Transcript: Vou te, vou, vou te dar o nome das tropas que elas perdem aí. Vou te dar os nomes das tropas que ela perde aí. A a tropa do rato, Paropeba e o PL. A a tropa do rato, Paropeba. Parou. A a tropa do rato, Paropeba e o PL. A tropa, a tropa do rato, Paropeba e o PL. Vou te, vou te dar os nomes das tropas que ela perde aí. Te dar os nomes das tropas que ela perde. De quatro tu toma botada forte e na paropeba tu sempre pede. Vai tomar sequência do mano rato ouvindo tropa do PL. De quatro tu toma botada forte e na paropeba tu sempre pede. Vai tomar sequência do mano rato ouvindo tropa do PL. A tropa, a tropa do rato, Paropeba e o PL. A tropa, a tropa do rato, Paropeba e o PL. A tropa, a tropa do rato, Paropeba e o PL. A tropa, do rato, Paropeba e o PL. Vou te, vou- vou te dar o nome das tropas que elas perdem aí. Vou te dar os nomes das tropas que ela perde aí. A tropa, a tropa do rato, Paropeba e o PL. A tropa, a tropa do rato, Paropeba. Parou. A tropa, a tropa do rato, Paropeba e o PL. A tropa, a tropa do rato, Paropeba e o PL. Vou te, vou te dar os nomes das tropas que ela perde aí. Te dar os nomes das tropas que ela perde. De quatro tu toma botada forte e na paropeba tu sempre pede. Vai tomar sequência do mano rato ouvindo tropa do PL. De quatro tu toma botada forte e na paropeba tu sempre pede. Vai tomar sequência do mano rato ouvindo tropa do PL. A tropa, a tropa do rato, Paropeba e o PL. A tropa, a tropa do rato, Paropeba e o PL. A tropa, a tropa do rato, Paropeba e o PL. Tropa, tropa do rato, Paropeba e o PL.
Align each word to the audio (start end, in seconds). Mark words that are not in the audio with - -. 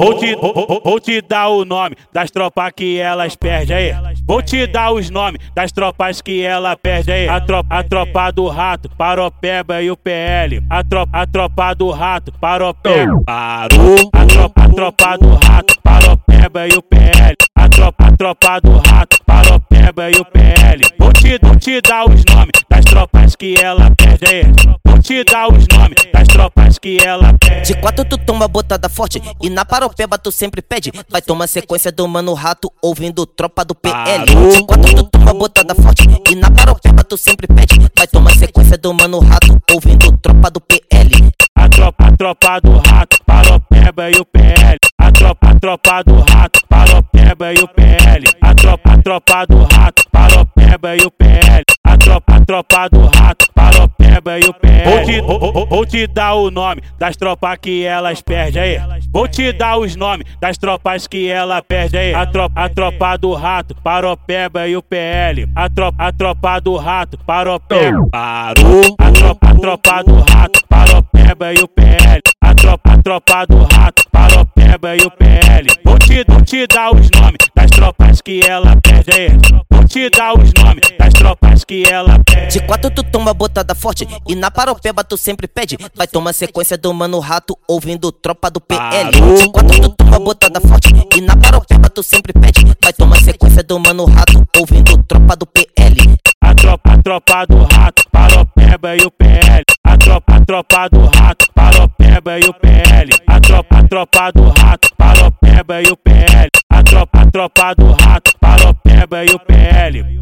Vou 0.00 0.14
te, 0.14 0.34
vou, 0.34 0.80
vou 0.82 0.98
te 0.98 1.20
dar 1.20 1.48
o 1.48 1.62
nome 1.62 1.94
das 2.10 2.30
tropas 2.30 2.72
que 2.74 2.98
elas 2.98 3.36
perdem 3.36 3.76
aí. 3.76 3.94
Vou 4.26 4.40
te 4.40 4.66
dar 4.66 4.92
os 4.92 5.10
nomes 5.10 5.38
das 5.54 5.72
tropas 5.72 6.22
que 6.22 6.42
ela 6.42 6.74
perde 6.74 7.12
aí. 7.12 7.28
A 7.28 7.36
a 7.68 7.82
tropa 7.82 8.30
do 8.30 8.48
rato, 8.48 8.88
Paropeba 8.96 9.82
e 9.82 9.90
o 9.90 9.96
PL. 9.98 10.64
A 10.70 10.78
a 11.12 11.26
tropa 11.26 11.74
do 11.74 11.90
rato, 11.90 12.32
Paropeba. 12.40 13.20
Parou. 13.26 14.10
A 14.14 14.22
a 14.22 14.68
tropa 14.70 15.18
do 15.18 15.34
rato, 15.34 15.78
Paropeba 15.82 16.66
e 16.66 16.72
o 16.72 16.82
PL. 16.82 17.36
A 17.54 17.68
tropa, 17.68 18.06
a 18.06 18.16
tropa 18.16 18.60
do 18.60 18.78
rato, 18.78 19.18
Paropeba 19.26 20.10
e 20.10 20.14
o 20.14 20.24
PL. 20.24 20.82
Vou 20.98 21.12
te, 21.12 21.38
vou 21.42 21.56
te 21.56 21.78
dar 21.82 22.08
os 22.08 22.24
nomes 22.24 22.52
das 22.70 22.86
tropas 22.86 23.36
que 23.36 23.54
ela 23.60 23.90
perde 23.90 24.24
aí. 24.34 24.89
Te 25.10 25.24
dar 25.24 25.48
os 25.48 25.66
nomes 25.66 26.06
das 26.12 26.28
tropas 26.28 26.78
que 26.78 26.96
ela 27.04 27.34
perde. 27.36 27.74
De 27.74 27.80
quatro 27.80 28.04
tu 28.04 28.16
toma 28.16 28.46
botada 28.46 28.88
forte 28.88 29.20
e 29.42 29.50
na 29.50 29.64
paropeba 29.64 30.16
tu 30.16 30.30
sempre 30.30 30.62
pede. 30.62 30.92
Vai 31.08 31.20
tomar 31.20 31.48
sequência 31.48 31.90
do 31.90 32.06
mano 32.06 32.32
rato 32.32 32.72
ouvindo 32.80 33.26
tropa 33.26 33.64
do 33.64 33.74
PL. 33.74 34.24
De 34.24 34.64
quatro 34.64 34.94
tu 34.94 35.02
toma 35.02 35.34
botada 35.34 35.74
forte 35.74 36.04
e 36.30 36.36
na 36.36 36.48
paropeba 36.48 37.02
tu 37.02 37.16
sempre 37.16 37.48
pede. 37.48 37.74
Vai 37.98 38.06
tomar 38.06 38.30
sequência 38.36 38.78
do 38.78 38.94
mano 38.94 39.18
rato 39.18 39.60
ouvindo 39.72 40.16
tropa 40.18 40.48
do 40.48 40.60
PL. 40.60 41.32
A 41.56 41.68
tropa, 41.68 42.06
a 42.06 42.16
tropa 42.16 42.60
do 42.60 42.78
rato, 42.78 43.18
Paropeba 43.26 44.10
e 44.12 44.14
o 44.14 44.24
PL. 44.24 44.78
A 44.96 45.10
tropa, 45.10 45.48
a 45.50 45.58
tropa 45.58 46.02
do 46.04 46.20
rato, 46.20 46.60
Paropeba 46.68 47.52
e 47.52 47.58
o 47.58 47.66
PL. 47.66 48.26
A 48.40 48.54
tropa, 48.54 48.92
a 48.92 49.02
tropa 49.02 49.44
do 49.46 49.64
rato, 49.74 50.04
Paropeba 50.12 50.96
e 50.96 51.00
o 51.00 51.10
PL. 51.10 51.69
A 52.50 52.52
tropa, 52.52 52.88
do 52.88 53.06
rato, 53.16 53.46
Paropeba 53.54 54.36
e 54.40 54.42
o 54.42 54.52
PL. 54.52 54.84
Vou 54.90 55.04
te, 55.04 55.20
vou- 55.20 55.66
vou 55.68 55.86
te 55.86 56.04
dar 56.08 56.34
o 56.34 56.50
nome 56.50 56.82
das 56.98 57.16
tropas 57.16 57.56
que 57.62 57.84
elas 57.84 58.20
perdem 58.20 58.60
aí. 58.60 58.80
Vou 59.12 59.28
te 59.28 59.52
dar 59.52 59.78
os 59.78 59.94
nomes 59.94 60.26
das 60.40 60.58
tropas 60.58 61.06
que 61.06 61.28
ela 61.30 61.62
perde 61.62 61.96
aí. 61.96 62.12
A 62.12 62.26
tropa, 62.26 62.60
a 62.60 62.68
tropa 62.68 63.16
do 63.16 63.34
rato, 63.34 63.76
Paropeba 63.84 64.66
e 64.66 64.76
o 64.76 64.82
PL. 64.82 65.48
A 65.54 65.68
tropa, 65.70 66.02
a 66.04 66.12
tropa 66.12 66.58
do 66.60 66.76
rato, 66.76 67.18
Paropeba. 67.24 68.08
Parou. 68.10 68.96
A 68.98 69.12
tropa, 69.12 69.48
a 69.48 69.54
tropa 69.54 70.02
do 70.02 70.14
rato, 70.32 70.60
Paropeba 70.68 71.54
e 71.54 71.58
o 71.62 71.68
PL. 71.68 72.20
A 72.40 72.52
tropa, 72.56 72.92
a 72.94 72.98
tropa 73.00 73.46
do 73.46 73.62
rato, 73.62 74.02
Paropeba 74.10 74.96
e 74.96 75.02
o 75.02 75.10
PL. 75.12 75.68
Vou 75.84 75.96
te, 76.00 76.24
vou 76.26 76.42
te 76.42 76.66
dar 76.66 76.90
os 76.92 77.08
nomes 77.12 77.36
das 77.54 77.70
tropas 77.70 78.20
que 78.20 78.40
ela 78.44 78.74
perde 78.82 79.10
aí. 79.12 79.28
Te 79.90 80.08
dar 80.08 80.34
os 80.34 80.52
nomes 80.54 80.88
das 80.96 81.12
tropas 81.14 81.64
que 81.64 81.82
ela 81.82 82.16
perde. 82.20 82.60
De 82.60 82.64
quatro 82.64 82.92
tu 82.92 83.02
toma 83.02 83.34
botada 83.34 83.74
forte 83.74 84.06
e 84.24 84.36
na 84.36 84.48
paropeba 84.48 85.02
tu 85.02 85.16
sempre 85.16 85.48
pede. 85.48 85.76
Vai 85.96 86.06
tomar 86.06 86.32
sequência 86.32 86.78
do 86.78 86.94
mano 86.94 87.18
rato 87.18 87.58
ouvindo 87.66 88.12
tropa 88.12 88.48
do 88.48 88.60
PL. 88.60 89.10
De 89.10 89.50
quatro 89.50 89.80
tu 89.80 89.90
toma 89.90 90.20
botada 90.20 90.60
forte 90.60 90.90
e 91.16 91.20
na 91.20 91.34
paropeba 91.34 91.90
tu 91.90 92.04
sempre 92.04 92.32
pede. 92.32 92.64
Vai 92.80 92.92
tomar 92.92 93.20
sequência 93.20 93.64
do 93.64 93.80
mano 93.80 94.04
rato 94.04 94.46
ouvindo 94.56 94.96
tropa 95.02 95.34
do 95.34 95.44
PL. 95.44 96.16
A 96.40 96.54
tropa, 96.54 96.92
a 96.92 97.02
tropa 97.02 97.46
do 97.46 97.64
rato, 97.64 98.04
Paropeba 98.12 98.96
e 98.96 99.00
o 99.00 99.10
PL. 99.10 99.64
A 99.82 99.96
tropa, 99.96 100.36
a 100.36 100.44
tropa 100.44 100.88
do 100.88 101.00
rato, 101.18 101.46
Paropeba 101.52 102.38
e 102.38 102.44
o 102.44 102.54
PL. 102.54 103.10
A 103.26 103.40
tropa, 103.40 103.78
a 103.78 103.88
tropa 103.88 104.30
do 104.30 104.50
rato, 104.50 104.88
Paropeba 104.96 105.82
e 105.82 105.90
o 105.90 105.96
PL. 105.96 106.59
Tropa, 107.00 107.30
tropa 107.32 107.74
do 107.74 107.92
rato, 107.92 108.32
Paropeba 108.38 109.24
e 109.24 109.30
o 109.30 109.38
PL. 109.38 110.19